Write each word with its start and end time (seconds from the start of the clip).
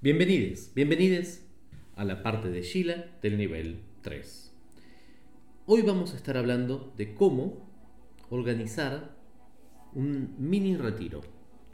Bienvenidos, 0.00 0.70
bienvenidos 0.76 1.40
a 1.96 2.04
la 2.04 2.22
parte 2.22 2.50
de 2.50 2.62
Sheila 2.62 3.06
del 3.20 3.36
nivel 3.36 3.80
3. 4.02 4.54
Hoy 5.66 5.82
vamos 5.82 6.14
a 6.14 6.16
estar 6.16 6.36
hablando 6.36 6.94
de 6.96 7.14
cómo 7.14 7.68
organizar 8.30 9.16
un 9.94 10.36
mini 10.38 10.76
retiro, 10.76 11.22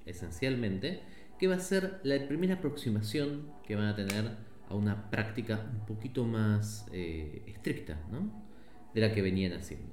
esencialmente, 0.07 1.03
que 1.39 1.49
va 1.49 1.57
a 1.57 1.61
ser 1.61 2.01
la 2.03 2.27
primera 2.27 2.55
aproximación 2.55 3.53
que 3.67 3.77
van 3.77 3.89
a 3.89 3.95
tener 3.95 4.39
a 4.71 4.75
una 4.75 5.11
práctica 5.11 5.71
un 5.71 5.85
poquito 5.85 6.25
más 6.25 6.87
eh, 6.93 7.43
estricta, 7.47 8.01
¿no? 8.11 8.33
De 8.95 9.03
la 9.03 9.13
que 9.13 9.21
venían 9.21 9.53
haciendo. 9.53 9.93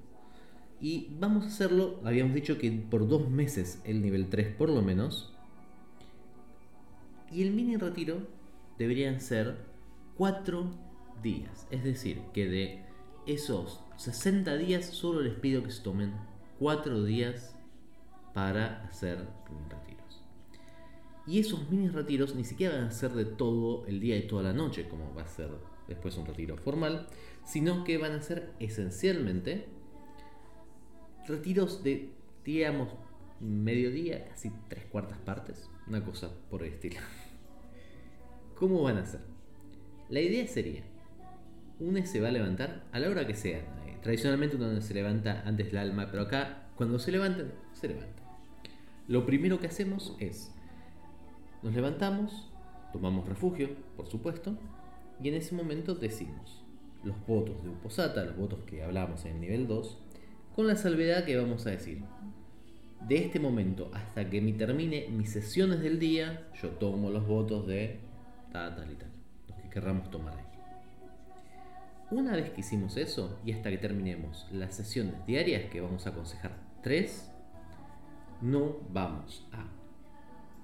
Y 0.80 1.10
vamos 1.20 1.44
a 1.44 1.48
hacerlo, 1.48 2.00
habíamos 2.06 2.34
dicho 2.34 2.58
que 2.58 2.72
por 2.72 3.10
dos 3.10 3.30
meses 3.30 3.82
el 3.84 4.02
nivel 4.02 4.30
3 4.30 4.56
por 4.56 4.70
lo 4.70 4.82
menos, 4.82 5.38
y 7.32 7.44
el 7.44 7.52
mini 7.52 7.78
retiro 7.78 8.28
deberían 8.78 9.22
ser 9.22 9.58
4 10.18 10.70
días. 11.24 11.68
Es 11.72 11.84
decir, 11.84 12.22
que 12.34 12.48
de 12.48 12.86
esos 13.26 13.84
60 13.98 14.58
días 14.58 14.86
solo 14.86 15.22
les 15.22 15.36
pido 15.36 15.64
que 15.64 15.72
se 15.72 15.82
tomen 15.82 16.14
4 16.60 17.04
días 17.04 17.56
para 18.34 18.84
hacer 18.86 19.28
mini 19.50 19.70
retiros. 19.70 20.24
Y 21.28 21.40
esos 21.40 21.70
mini 21.70 21.88
retiros 21.88 22.36
ni 22.36 22.44
siquiera 22.44 22.76
van 22.78 22.86
a 22.86 22.92
ser 22.92 23.12
de 23.12 23.26
todo 23.26 23.86
el 23.86 24.00
día 24.00 24.18
y 24.18 24.28
toda 24.28 24.44
la 24.44 24.54
noche, 24.54 24.90
como 24.90 25.14
va 25.14 25.24
a 25.24 25.28
ser 25.28 25.50
después 25.88 26.18
un 26.18 26.26
retiro 26.26 26.58
formal, 26.58 27.08
sino 27.44 27.84
que 27.84 27.98
van 27.98 28.14
a 28.14 28.22
ser 28.22 28.52
esencialmente 28.60 29.68
retiros 31.28 31.84
de, 31.84 32.12
digamos, 32.44 32.90
mediodía, 33.40 34.26
casi 34.26 34.52
tres 34.68 34.86
cuartas 34.86 35.18
partes, 35.20 35.70
una 35.88 36.04
cosa 36.04 36.30
por 36.50 36.64
el 36.64 36.74
estilo. 36.74 37.00
¿Cómo 38.56 38.84
van 38.84 38.98
a 38.98 39.02
hacer? 39.02 39.22
La 40.10 40.20
idea 40.20 40.46
sería, 40.48 40.84
uno 41.80 42.06
se 42.06 42.22
va 42.22 42.28
a 42.28 42.32
levantar 42.32 42.84
a 42.92 43.00
la 43.00 43.10
hora 43.10 43.26
que 43.26 43.36
sea. 43.36 43.62
Tradicionalmente 44.02 44.56
uno 44.56 44.82
se 44.82 44.94
levanta 44.94 45.44
antes 45.46 45.68
del 45.68 45.78
alma, 45.78 46.08
pero 46.10 46.24
acá 46.24 46.70
cuando 46.76 47.00
se 47.00 47.12
levanta, 47.12 47.44
se 47.74 47.88
levanta. 47.88 48.22
Lo 49.08 49.26
primero 49.26 49.60
que 49.60 49.68
hacemos 49.68 50.16
es, 50.20 50.54
nos 51.62 51.74
levantamos, 51.74 52.52
tomamos 52.92 53.28
refugio, 53.28 53.70
por 53.96 54.08
supuesto, 54.08 54.58
y 55.22 55.30
en 55.30 55.36
ese 55.36 55.54
momento 55.56 55.96
decimos 55.96 56.64
los 57.04 57.16
votos 57.26 57.64
de 57.64 57.70
Uposata, 57.70 58.24
los 58.24 58.38
votos 58.38 58.60
que 58.66 58.84
hablamos 58.84 59.26
en 59.26 59.36
el 59.36 59.42
nivel 59.42 59.68
2, 59.68 59.98
con 60.56 60.68
la 60.68 60.76
salvedad 60.76 61.26
que 61.26 61.38
vamos 61.38 61.66
a 61.66 61.72
decir, 61.72 62.04
de 63.08 63.18
este 63.18 63.40
momento 63.40 63.90
hasta 63.94 64.30
que 64.30 64.42
me 64.42 64.54
termine 64.54 65.08
mis 65.10 65.32
sesiones 65.32 65.82
del 65.82 66.00
día, 66.00 66.48
yo 66.62 66.70
tomo 66.70 67.10
los 67.10 67.28
votos 67.28 67.68
de 67.68 68.00
tal, 68.52 68.74
y 68.92 68.96
tal, 68.96 69.10
los 69.48 69.58
que 69.58 69.70
querramos 69.70 70.10
tomar 70.10 70.38
ahí. 70.38 70.46
Una 72.12 72.34
vez 72.34 72.50
que 72.52 72.62
hicimos 72.62 72.98
eso 72.98 73.40
y 73.46 73.54
hasta 73.54 73.70
que 73.70 73.78
terminemos 73.78 74.48
las 74.52 74.76
sesiones 74.76 75.26
diarias, 75.26 75.70
que 75.72 75.82
vamos 75.82 76.06
a 76.06 76.10
aconsejar 76.10 76.52
tres, 76.84 77.32
no 78.42 78.78
vamos 78.92 79.48
a 79.52 79.66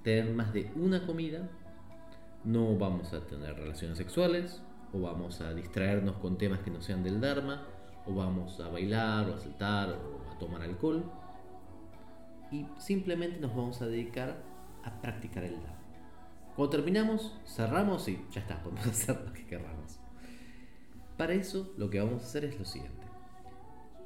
tener 0.03 0.33
más 0.33 0.53
de 0.53 0.71
una 0.75 1.05
comida, 1.05 1.49
no 2.43 2.77
vamos 2.77 3.13
a 3.13 3.25
tener 3.25 3.55
relaciones 3.55 3.97
sexuales, 3.97 4.61
o 4.93 5.01
vamos 5.01 5.41
a 5.41 5.53
distraernos 5.53 6.17
con 6.17 6.37
temas 6.37 6.59
que 6.59 6.71
no 6.71 6.81
sean 6.81 7.03
del 7.03 7.19
Dharma, 7.19 7.65
o 8.05 8.13
vamos 8.13 8.59
a 8.59 8.69
bailar, 8.69 9.29
o 9.29 9.35
a 9.35 9.37
saltar, 9.37 9.89
o 9.89 10.31
a 10.31 10.37
tomar 10.37 10.61
alcohol, 10.61 11.03
y 12.51 12.65
simplemente 12.77 13.39
nos 13.39 13.55
vamos 13.55 13.81
a 13.81 13.87
dedicar 13.87 14.41
a 14.83 15.01
practicar 15.01 15.43
el 15.43 15.55
Dharma. 15.55 15.77
Cuando 16.55 16.71
terminamos, 16.71 17.39
cerramos 17.45 18.07
y 18.07 18.19
ya 18.31 18.41
está, 18.41 18.61
podemos 18.63 18.87
hacer 18.87 19.21
lo 19.23 19.33
que 19.33 19.45
queramos. 19.45 19.99
Para 21.17 21.33
eso 21.33 21.73
lo 21.77 21.89
que 21.89 21.99
vamos 21.99 22.23
a 22.23 22.25
hacer 22.25 22.45
es 22.45 22.57
lo 22.57 22.65
siguiente. 22.65 23.05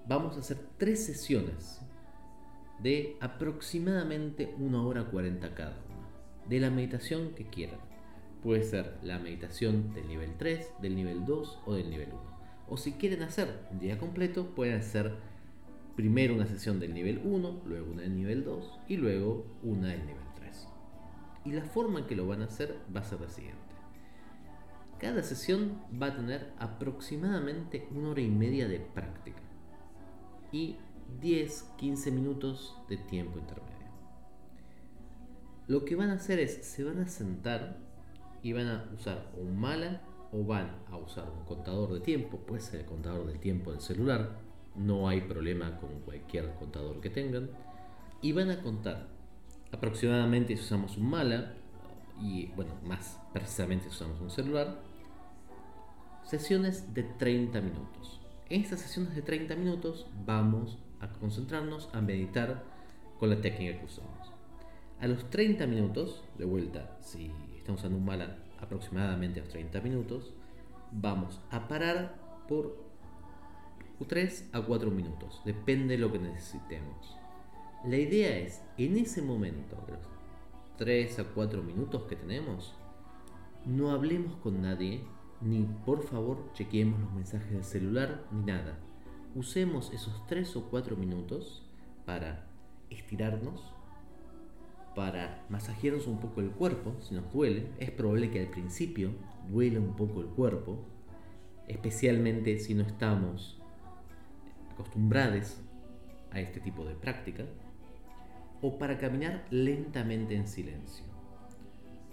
Vamos 0.07 0.35
a 0.35 0.39
hacer 0.39 0.57
tres 0.77 1.05
sesiones 1.05 1.81
de 2.81 3.15
aproximadamente 3.19 4.55
una 4.57 4.81
hora 4.83 5.05
40 5.05 5.53
cada 5.53 5.71
una, 5.71 6.49
de 6.49 6.59
la 6.59 6.69
meditación 6.69 7.35
que 7.35 7.45
quieran. 7.45 7.79
Puede 8.41 8.63
ser 8.63 8.97
la 9.03 9.19
meditación 9.19 9.93
del 9.93 10.07
nivel 10.07 10.35
3, 10.37 10.73
del 10.81 10.95
nivel 10.95 11.25
2 11.25 11.59
o 11.65 11.73
del 11.75 11.89
nivel 11.91 12.09
1. 12.09 12.21
O 12.69 12.77
si 12.77 12.93
quieren 12.93 13.21
hacer 13.21 13.59
un 13.71 13.79
día 13.79 13.99
completo, 13.99 14.47
pueden 14.55 14.79
hacer 14.79 15.15
primero 15.95 16.35
una 16.35 16.47
sesión 16.47 16.79
del 16.79 16.93
nivel 16.93 17.21
1, 17.23 17.61
luego 17.65 17.91
una 17.91 18.01
del 18.01 18.15
nivel 18.15 18.43
2 18.43 18.79
y 18.87 18.97
luego 18.97 19.45
una 19.63 19.89
del 19.89 20.05
nivel 20.05 20.21
y 21.43 21.51
la 21.51 21.63
forma 21.63 21.99
en 21.99 22.05
que 22.05 22.15
lo 22.15 22.27
van 22.27 22.41
a 22.41 22.45
hacer 22.45 22.77
va 22.95 23.01
a 23.01 23.03
ser 23.03 23.21
la 23.21 23.29
siguiente. 23.29 23.59
Cada 24.99 25.23
sesión 25.23 25.81
va 26.01 26.07
a 26.07 26.15
tener 26.15 26.53
aproximadamente 26.59 27.87
una 27.91 28.09
hora 28.09 28.21
y 28.21 28.29
media 28.29 28.67
de 28.67 28.79
práctica 28.79 29.41
y 30.51 30.77
10-15 31.21 32.11
minutos 32.11 32.77
de 32.87 32.97
tiempo 32.97 33.39
intermedio. 33.39 33.71
Lo 35.67 35.85
que 35.85 35.95
van 35.95 36.09
a 36.09 36.13
hacer 36.13 36.39
es, 36.39 36.65
se 36.65 36.83
van 36.83 36.99
a 36.99 37.07
sentar 37.07 37.79
y 38.43 38.53
van 38.53 38.67
a 38.67 38.89
usar 38.93 39.31
un 39.37 39.59
mala 39.59 40.01
o 40.31 40.43
van 40.43 40.83
a 40.91 40.97
usar 40.97 41.29
un 41.29 41.45
contador 41.45 41.93
de 41.93 41.99
tiempo, 42.01 42.37
puede 42.37 42.61
ser 42.61 42.81
el 42.81 42.85
contador 42.85 43.25
del 43.25 43.39
tiempo 43.39 43.71
del 43.71 43.81
celular, 43.81 44.37
no 44.85 45.07
hay 45.07 45.21
problema 45.21 45.77
con 45.77 46.01
cualquier 46.01 46.53
contador 46.55 47.01
que 47.01 47.09
tengan, 47.09 47.49
y 48.21 48.31
van 48.33 48.51
a 48.51 48.61
contar 48.61 49.07
aproximadamente 49.71 50.55
si 50.55 50.63
usamos 50.63 50.97
un 50.97 51.09
mala, 51.09 51.53
y 52.21 52.47
bueno, 52.55 52.73
más 52.85 53.19
precisamente 53.33 53.85
si 53.85 53.89
usamos 53.89 54.19
un 54.21 54.29
celular, 54.29 54.81
sesiones 56.23 56.93
de 56.93 57.03
30 57.03 57.61
minutos. 57.61 58.19
En 58.49 58.61
estas 58.61 58.81
sesiones 58.81 59.15
de 59.15 59.21
30 59.21 59.55
minutos 59.55 60.07
vamos 60.25 60.77
a 60.99 61.07
concentrarnos 61.07 61.89
a 61.93 62.01
meditar 62.01 62.63
con 63.19 63.29
la 63.29 63.41
técnica 63.41 63.79
que 63.79 63.85
usamos. 63.85 64.31
A 64.99 65.07
los 65.07 65.29
30 65.29 65.65
minutos, 65.67 66.23
de 66.37 66.45
vuelta, 66.45 66.97
si 67.01 67.31
estamos 67.57 67.81
usando 67.81 67.97
un 67.97 68.05
mala 68.05 68.37
aproximadamente 68.59 69.39
a 69.39 69.43
los 69.43 69.51
30 69.51 69.81
minutos, 69.81 70.33
vamos 70.91 71.39
a 71.49 71.67
parar 71.67 72.43
por 72.47 72.90
3 74.05 74.49
a 74.53 74.61
4 74.61 74.91
minutos, 74.91 75.41
depende 75.45 75.95
de 75.95 76.01
lo 76.01 76.11
que 76.11 76.19
necesitemos. 76.19 77.17
La 77.85 77.97
idea 77.97 78.37
es, 78.37 78.61
en 78.77 78.97
ese 78.97 79.21
momento, 79.21 79.75
los 79.87 79.99
3 80.77 81.19
a 81.19 81.23
4 81.25 81.63
minutos 81.63 82.03
que 82.03 82.15
tenemos, 82.15 82.75
no 83.65 83.91
hablemos 83.91 84.35
con 84.37 84.61
nadie, 84.61 85.03
ni 85.41 85.63
por 85.85 86.03
favor 86.03 86.51
chequeemos 86.53 86.99
los 86.99 87.13
mensajes 87.13 87.51
del 87.51 87.63
celular, 87.63 88.25
ni 88.31 88.43
nada. 88.43 88.77
Usemos 89.35 89.91
esos 89.93 90.25
3 90.27 90.55
o 90.57 90.69
4 90.69 90.95
minutos 90.95 91.63
para 92.05 92.47
estirarnos, 92.89 93.73
para 94.95 95.45
masajearnos 95.49 96.07
un 96.07 96.19
poco 96.19 96.41
el 96.41 96.51
cuerpo, 96.51 96.95
si 96.99 97.15
nos 97.15 97.31
duele. 97.31 97.67
Es 97.79 97.91
probable 97.91 98.29
que 98.29 98.41
al 98.41 98.49
principio 98.49 99.11
duele 99.49 99.79
un 99.79 99.95
poco 99.95 100.21
el 100.21 100.27
cuerpo, 100.27 100.79
especialmente 101.67 102.59
si 102.59 102.73
no 102.73 102.83
estamos 102.83 103.60
acostumbrados 104.81 105.57
a 106.31 106.39
este 106.39 106.59
tipo 106.59 106.85
de 106.85 106.95
práctica 106.95 107.45
o 108.61 108.77
para 108.77 108.97
caminar 108.97 109.45
lentamente 109.49 110.35
en 110.35 110.47
silencio. 110.47 111.05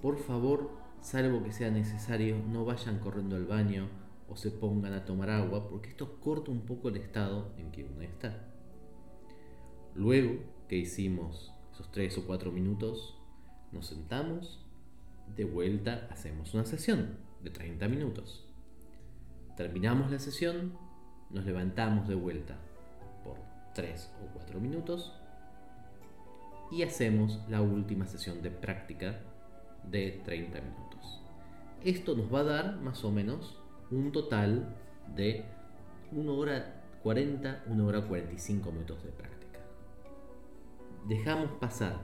Por 0.02 0.18
favor, 0.18 0.70
salvo 1.00 1.42
que 1.42 1.52
sea 1.52 1.70
necesario, 1.70 2.36
no 2.50 2.64
vayan 2.64 2.98
corriendo 2.98 3.36
al 3.36 3.46
baño 3.46 3.88
o 4.28 4.36
se 4.36 4.50
pongan 4.50 4.92
a 4.92 5.04
tomar 5.04 5.30
agua 5.30 5.68
porque 5.68 5.88
esto 5.88 6.20
corta 6.20 6.50
un 6.50 6.62
poco 6.62 6.88
el 6.88 6.96
estado 6.96 7.52
en 7.58 7.70
que 7.70 7.84
uno 7.84 8.02
está. 8.02 8.46
Luego 9.94 10.40
que 10.68 10.76
hicimos 10.76 11.52
esos 11.72 11.90
3 11.90 12.18
o 12.18 12.26
4 12.26 12.52
minutos, 12.52 13.16
nos 13.72 13.86
sentamos, 13.86 14.64
de 15.36 15.44
vuelta 15.44 16.08
hacemos 16.10 16.54
una 16.54 16.64
sesión 16.64 17.18
de 17.42 17.50
30 17.50 17.88
minutos. 17.88 18.44
Terminamos 19.56 20.10
la 20.10 20.18
sesión, 20.18 20.72
nos 21.30 21.44
levantamos 21.44 22.08
de 22.08 22.14
vuelta 22.14 22.56
por 23.24 23.36
3 23.74 24.10
o 24.24 24.32
4 24.34 24.60
minutos 24.60 25.12
y 26.70 26.82
hacemos 26.82 27.40
la 27.48 27.62
última 27.62 28.06
sesión 28.06 28.42
de 28.42 28.50
práctica 28.50 29.20
de 29.84 30.20
30 30.24 30.60
minutos. 30.60 31.22
Esto 31.84 32.14
nos 32.14 32.32
va 32.32 32.40
a 32.40 32.44
dar 32.44 32.76
más 32.80 33.04
o 33.04 33.10
menos 33.10 33.58
un 33.90 34.12
total 34.12 34.76
de 35.14 35.44
1 36.12 36.34
hora 36.34 36.82
40, 37.02 37.64
1 37.66 37.86
hora 37.86 38.02
45 38.02 38.72
minutos 38.72 39.02
de 39.04 39.10
práctica. 39.10 39.60
Dejamos 41.06 41.52
pasar 41.52 42.00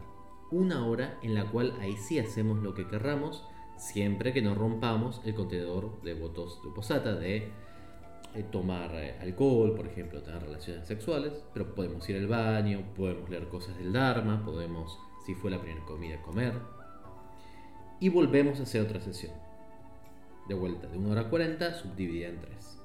una 0.50 0.86
hora 0.86 1.18
en 1.22 1.34
la 1.34 1.50
cual 1.50 1.74
ahí 1.80 1.96
sí 1.96 2.18
hacemos 2.18 2.62
lo 2.62 2.74
que 2.74 2.86
querramos, 2.86 3.44
siempre 3.76 4.32
que 4.32 4.40
no 4.40 4.54
rompamos 4.54 5.20
el 5.24 5.34
contenedor 5.34 6.00
de 6.02 6.14
votos 6.14 6.62
de 6.62 6.70
posata 6.70 7.14
de 7.16 7.52
tomar 8.42 8.90
eh, 8.94 9.16
alcohol, 9.20 9.74
por 9.74 9.86
ejemplo, 9.86 10.20
tener 10.22 10.42
relaciones 10.42 10.86
sexuales, 10.86 11.32
pero 11.52 11.74
podemos 11.74 12.08
ir 12.08 12.16
al 12.16 12.26
baño, 12.26 12.82
podemos 12.96 13.30
leer 13.30 13.48
cosas 13.48 13.76
del 13.78 13.92
Dharma, 13.92 14.44
podemos, 14.44 14.98
si 15.24 15.34
fue 15.34 15.50
la 15.50 15.60
primera 15.60 15.84
comida, 15.84 16.20
comer. 16.22 16.54
y 18.00 18.08
volvemos 18.08 18.60
a 18.60 18.64
hacer 18.64 18.82
otra 18.82 19.00
sesión. 19.00 19.32
De 20.48 20.54
vuelta, 20.54 20.88
de 20.88 20.98
1 20.98 21.10
hora 21.10 21.30
40 21.30 21.74
subdividida 21.74 22.28
en 22.28 22.40
3. 22.40 22.80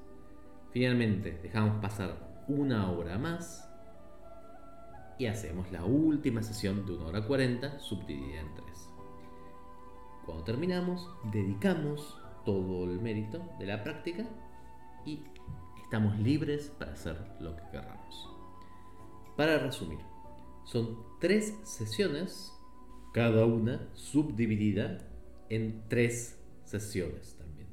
Finalmente 0.70 1.38
dejamos 1.42 1.82
pasar 1.82 2.44
una 2.48 2.90
hora 2.90 3.18
más 3.18 3.68
y 5.18 5.26
hacemos 5.26 5.70
la 5.70 5.84
última 5.84 6.42
sesión 6.42 6.86
de 6.86 6.92
1 6.92 7.06
hora 7.06 7.26
40 7.26 7.80
subdividida 7.80 8.40
en 8.40 8.54
3. 8.54 8.66
Cuando 10.24 10.44
terminamos, 10.44 11.10
dedicamos 11.32 12.16
todo 12.44 12.84
el 12.84 13.00
mérito 13.00 13.42
de 13.58 13.66
la 13.66 13.82
práctica 13.82 14.24
y 15.04 15.24
estamos 15.90 16.16
libres 16.20 16.72
para 16.78 16.92
hacer 16.92 17.16
lo 17.40 17.56
que 17.56 17.62
queramos. 17.72 18.28
Para 19.36 19.58
resumir, 19.58 19.98
son 20.64 20.96
tres 21.20 21.52
sesiones, 21.64 22.52
cada 23.12 23.44
una 23.44 23.88
subdividida 23.94 24.98
en 25.48 25.82
tres 25.88 26.40
sesiones 26.62 27.34
también. 27.34 27.66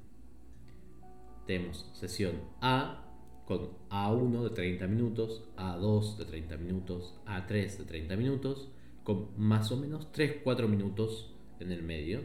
Tenemos 1.46 1.92
sesión 1.94 2.42
A 2.60 3.06
con 3.46 3.70
A1 3.92 4.46
de 4.46 4.50
30 4.50 4.88
minutos, 4.88 5.44
A2 5.56 6.18
de 6.18 6.26
30 6.26 6.58
minutos, 6.58 7.14
A3 7.28 7.78
de 7.78 7.86
30 7.86 8.16
minutos, 8.16 8.72
con 9.04 9.28
más 9.38 9.72
o 9.72 9.78
menos 9.78 10.12
3-4 10.12 10.68
minutos 10.68 11.36
en 11.60 11.72
el 11.72 11.84
medio. 11.84 12.22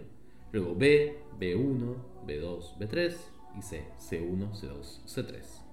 Luego 0.52 0.74
B, 0.74 1.18
B1, 1.38 1.96
B2, 2.26 2.78
B3 2.78 3.14
y 3.58 3.60
C, 3.60 3.84
C1, 3.98 4.52
C2, 4.52 5.04
C3. 5.04 5.71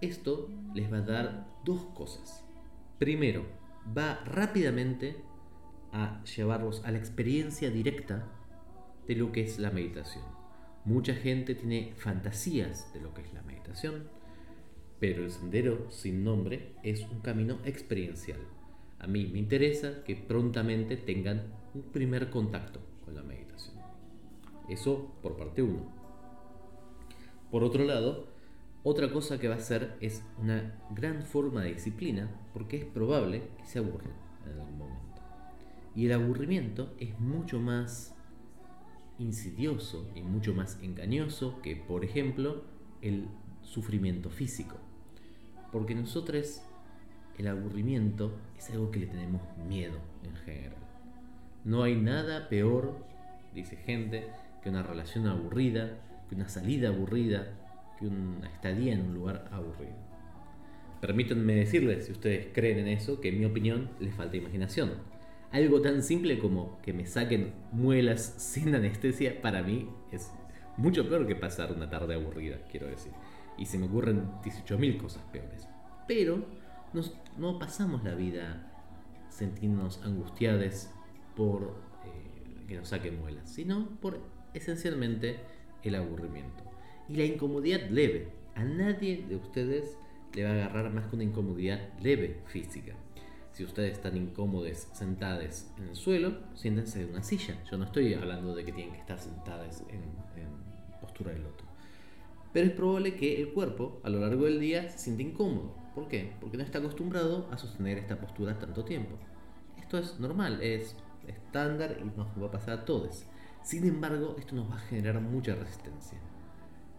Esto 0.00 0.48
les 0.74 0.92
va 0.92 0.98
a 0.98 1.02
dar 1.02 1.46
dos 1.64 1.84
cosas. 1.94 2.44
Primero, 2.98 3.44
va 3.96 4.22
rápidamente 4.24 5.16
a 5.92 6.22
llevarlos 6.24 6.84
a 6.84 6.90
la 6.90 6.98
experiencia 6.98 7.70
directa 7.70 8.26
de 9.06 9.16
lo 9.16 9.32
que 9.32 9.42
es 9.42 9.58
la 9.58 9.70
meditación. 9.70 10.24
Mucha 10.84 11.14
gente 11.14 11.54
tiene 11.54 11.92
fantasías 11.96 12.92
de 12.94 13.00
lo 13.00 13.12
que 13.12 13.22
es 13.22 13.34
la 13.34 13.42
meditación, 13.42 14.08
pero 14.98 15.24
el 15.24 15.30
sendero 15.30 15.90
sin 15.90 16.24
nombre 16.24 16.74
es 16.82 17.02
un 17.02 17.20
camino 17.20 17.58
experiencial. 17.64 18.40
A 18.98 19.06
mí 19.06 19.26
me 19.26 19.38
interesa 19.38 20.04
que 20.04 20.16
prontamente 20.16 20.96
tengan 20.96 21.52
un 21.74 21.82
primer 21.82 22.30
contacto 22.30 22.80
con 23.04 23.14
la 23.14 23.22
meditación. 23.22 23.76
Eso 24.68 25.14
por 25.22 25.36
parte 25.36 25.62
uno. 25.62 25.92
Por 27.50 27.64
otro 27.64 27.84
lado, 27.84 28.28
otra 28.82 29.12
cosa 29.12 29.38
que 29.38 29.48
va 29.48 29.56
a 29.56 29.60
ser 29.60 29.96
es 30.00 30.24
una 30.38 30.74
gran 30.90 31.22
forma 31.22 31.62
de 31.62 31.74
disciplina 31.74 32.30
porque 32.54 32.78
es 32.78 32.84
probable 32.86 33.42
que 33.58 33.66
se 33.66 33.78
aburran 33.78 34.12
en 34.44 34.52
algún 34.52 34.78
momento. 34.78 35.22
Y 35.94 36.06
el 36.06 36.12
aburrimiento 36.12 36.94
es 36.98 37.18
mucho 37.20 37.60
más 37.60 38.14
insidioso 39.18 40.08
y 40.14 40.22
mucho 40.22 40.54
más 40.54 40.78
engañoso 40.82 41.60
que, 41.60 41.76
por 41.76 42.04
ejemplo, 42.06 42.64
el 43.02 43.28
sufrimiento 43.62 44.30
físico. 44.30 44.76
Porque 45.72 45.94
nosotros 45.94 46.62
el 47.36 47.48
aburrimiento 47.48 48.32
es 48.56 48.70
algo 48.70 48.90
que 48.90 49.00
le 49.00 49.06
tenemos 49.06 49.42
miedo 49.68 49.98
en 50.24 50.34
general. 50.36 50.76
No 51.64 51.82
hay 51.82 51.96
nada 51.96 52.48
peor, 52.48 52.96
dice 53.54 53.76
gente, 53.76 54.26
que 54.62 54.70
una 54.70 54.82
relación 54.82 55.26
aburrida, 55.26 55.98
que 56.28 56.34
una 56.34 56.48
salida 56.48 56.88
aburrida, 56.88 57.52
que 58.00 58.06
una 58.06 58.48
estadía 58.48 58.94
en 58.94 59.02
un 59.02 59.14
lugar 59.14 59.48
aburrido. 59.52 59.94
Permítanme 61.00 61.54
decirles, 61.54 62.06
si 62.06 62.12
ustedes 62.12 62.48
creen 62.52 62.78
en 62.78 62.88
eso, 62.88 63.20
que 63.20 63.28
en 63.28 63.38
mi 63.38 63.44
opinión 63.44 63.90
les 64.00 64.14
falta 64.14 64.36
imaginación. 64.36 64.94
Algo 65.52 65.80
tan 65.80 66.02
simple 66.02 66.38
como 66.38 66.80
que 66.82 66.92
me 66.92 67.06
saquen 67.06 67.52
muelas 67.72 68.34
sin 68.38 68.74
anestesia, 68.74 69.40
para 69.40 69.62
mí 69.62 69.88
es 70.10 70.32
mucho 70.76 71.08
peor 71.08 71.26
que 71.26 71.36
pasar 71.36 71.72
una 71.72 71.88
tarde 71.88 72.14
aburrida, 72.14 72.58
quiero 72.70 72.86
decir. 72.86 73.12
Y 73.58 73.66
se 73.66 73.78
me 73.78 73.86
ocurren 73.86 74.30
18.000 74.42 74.96
cosas 74.98 75.22
peores. 75.32 75.68
Pero 76.06 76.44
no 77.38 77.58
pasamos 77.58 78.04
la 78.04 78.14
vida 78.14 78.70
sentirnos 79.28 80.02
angustiados 80.04 80.90
por 81.36 81.74
eh, 82.04 82.66
que 82.68 82.76
nos 82.76 82.88
saquen 82.88 83.20
muelas, 83.20 83.48
sino 83.50 83.88
por 84.00 84.20
esencialmente 84.54 85.40
el 85.82 85.94
aburrimiento. 85.94 86.69
Y 87.10 87.16
la 87.16 87.24
incomodidad 87.24 87.90
leve. 87.90 88.28
A 88.54 88.62
nadie 88.62 89.24
de 89.28 89.34
ustedes 89.34 89.98
le 90.32 90.44
va 90.44 90.50
a 90.50 90.52
agarrar 90.52 90.92
más 90.92 91.06
que 91.06 91.16
una 91.16 91.24
incomodidad 91.24 91.80
leve 92.00 92.40
física. 92.46 92.94
Si 93.50 93.64
ustedes 93.64 93.94
están 93.94 94.16
incómodos 94.16 94.86
sentados 94.92 95.66
en 95.76 95.88
el 95.88 95.96
suelo, 95.96 96.38
siéntense 96.54 97.02
en 97.02 97.10
una 97.10 97.24
silla. 97.24 97.58
Yo 97.68 97.78
no 97.78 97.86
estoy 97.86 98.14
hablando 98.14 98.54
de 98.54 98.64
que 98.64 98.72
tienen 98.72 98.92
que 98.92 99.00
estar 99.00 99.18
sentados 99.18 99.82
en, 99.88 100.00
postura 101.00 101.32
de 101.32 101.40
loto. 101.40 101.64
Pero 102.52 102.66
es 102.68 102.72
probable 102.74 103.14
que 103.14 103.40
el 103.40 103.52
cuerpo 103.52 104.00
a 104.04 104.10
lo 104.10 104.20
largo 104.20 104.44
del 104.44 104.60
día 104.60 104.88
se 104.88 104.98
sienta 104.98 105.22
incómodo. 105.22 105.74
¿Por 105.94 106.06
qué? 106.06 106.34
Porque 106.40 106.58
no 106.58 106.62
está 106.62 106.78
acostumbrado 106.78 107.48
a 107.50 107.58
sostener 107.58 107.98
esta 107.98 108.20
postura 108.20 108.56
tanto 108.58 108.84
tiempo. 108.84 109.16
Esto 109.78 109.98
es 109.98 110.20
normal, 110.20 110.62
es 110.62 110.94
estándar 111.26 111.96
y 112.00 112.04
nos 112.04 112.28
va 112.40 112.46
a 112.46 112.50
pasar 112.50 112.78
a 112.78 112.84
todos. 112.84 113.24
Sin 113.64 113.84
embargo, 113.84 114.36
esto 114.38 114.54
nos 114.54 114.70
va 114.70 114.76
a 114.76 114.80
generar 114.80 115.20
mucha 115.20 115.54
resistencia. 115.54 116.18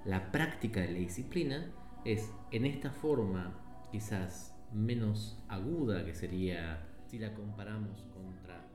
La 0.06 0.31
práctica 0.31 0.81
de 0.81 0.88
la 0.94 0.98
disciplina 0.98 1.71
es 2.06 2.33
en 2.50 2.65
esta 2.65 2.89
forma 2.89 3.53
quizás 3.92 4.57
menos 4.74 5.38
aguda 5.48 6.03
que 6.03 6.15
sería 6.15 6.88
si 7.06 7.19
la 7.19 7.36
comparamos 7.36 8.01
contra 8.12 8.65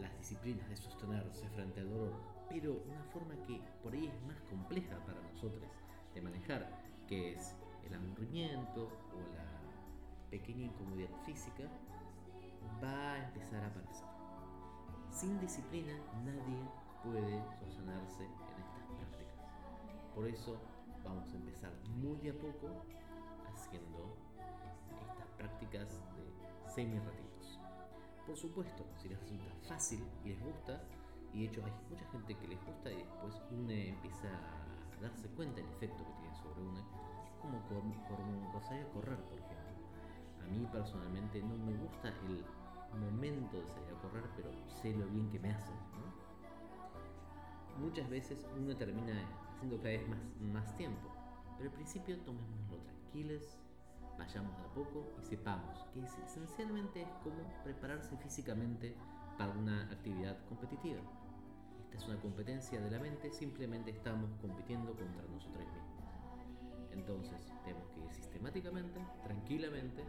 las 0.00 0.16
disciplinas 0.18 0.68
de 0.68 0.76
sostenerse 0.76 1.48
frente 1.48 1.80
al 1.80 1.90
dolor, 1.90 2.12
pero 2.48 2.80
una 2.86 3.02
forma 3.12 3.34
que 3.44 3.60
por 3.82 3.92
ahí 3.92 4.06
es 4.06 4.22
más 4.22 4.40
compleja 4.42 5.04
para 5.04 5.20
nosotros 5.32 5.68
de 6.14 6.20
manejar, 6.20 6.68
que 7.08 7.32
es 7.32 7.56
el 7.84 7.94
aburrimiento 7.94 8.84
o 8.84 9.34
la 9.34 10.30
pequeña 10.30 10.66
incomodidad 10.66 11.10
física, 11.26 11.64
va 12.80 13.14
a 13.14 13.24
empezar 13.26 13.64
a 13.64 13.66
aparecer. 13.66 14.06
Sin 15.10 15.40
disciplina 15.40 15.94
nadie 16.24 16.62
puede 17.02 17.42
sostenerse. 17.58 18.28
Por 20.14 20.26
eso 20.26 20.58
vamos 21.04 21.32
a 21.32 21.36
empezar 21.36 21.72
muy 21.96 22.28
a 22.28 22.34
poco 22.34 22.84
haciendo 23.46 24.16
estas 25.10 25.28
prácticas 25.38 25.88
de 26.16 26.70
semi-retiros. 26.70 27.58
Por 28.26 28.36
supuesto, 28.36 28.84
si 28.96 29.08
les 29.08 29.18
resulta 29.18 29.50
fácil 29.68 30.04
y 30.24 30.28
les 30.28 30.42
gusta, 30.42 30.82
y 31.32 31.40
de 31.40 31.44
hecho 31.46 31.64
hay 31.64 31.72
mucha 31.88 32.04
gente 32.10 32.36
que 32.36 32.48
les 32.48 32.64
gusta 32.64 32.92
y 32.92 32.96
después 32.96 33.42
uno 33.50 33.70
empieza 33.70 34.28
a 34.28 35.00
darse 35.00 35.28
cuenta 35.28 35.56
del 35.56 35.70
efecto 35.70 36.04
que 36.04 36.12
tiene 36.20 36.36
sobre 36.36 36.62
uno, 36.62 36.78
es 36.78 37.32
como, 37.40 37.60
como, 37.66 38.60
salir 38.62 38.86
a 38.86 38.88
correr, 38.90 39.18
por 39.24 39.38
ejemplo. 39.38 39.62
A 40.40 40.46
mí 40.46 40.68
personalmente 40.70 41.42
no 41.42 41.56
me 41.56 41.76
gusta 41.76 42.08
el 42.08 42.44
momento 43.00 43.56
de 43.56 43.66
salir 43.66 43.94
a 43.94 44.00
correr, 44.02 44.24
pero 44.36 44.50
sé 44.66 44.94
lo 44.94 45.06
bien 45.06 45.30
que 45.30 45.38
me 45.38 45.52
hace. 45.52 45.72
Muchas 47.78 48.08
veces 48.10 48.46
uno 48.56 48.76
termina 48.76 49.14
haciendo 49.62 49.76
cada 49.78 49.90
vez 49.90 50.08
más, 50.08 50.18
más 50.52 50.76
tiempo, 50.76 51.08
pero 51.56 51.70
al 51.70 51.74
principio 51.76 52.18
tomémoslo 52.20 52.78
tranquilos, 52.78 53.58
vayamos 54.18 54.58
de 54.58 54.64
a 54.64 54.74
poco 54.74 55.06
y 55.20 55.24
sepamos 55.24 55.86
que 55.94 56.00
esencialmente 56.26 57.02
es 57.02 57.08
como 57.22 57.44
prepararse 57.62 58.16
físicamente 58.16 58.96
para 59.38 59.52
una 59.52 59.82
actividad 59.84 60.36
competitiva. 60.48 61.00
Esta 61.84 61.96
es 61.96 62.08
una 62.08 62.20
competencia 62.20 62.80
de 62.80 62.90
la 62.90 62.98
mente, 62.98 63.30
simplemente 63.30 63.92
estamos 63.92 64.34
compitiendo 64.40 64.96
contra 64.96 65.22
nosotros 65.32 65.64
mismos. 65.66 66.02
Entonces 66.90 67.52
tenemos 67.64 67.88
que 67.90 68.00
ir 68.00 68.10
sistemáticamente, 68.10 69.00
tranquilamente, 69.22 70.02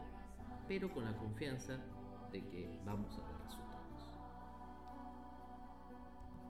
pero 0.68 0.92
con 0.92 1.06
la 1.06 1.16
confianza 1.16 1.78
de 2.32 2.42
que 2.48 2.80
vamos 2.86 3.20
a 3.20 3.22
ver 3.22 3.73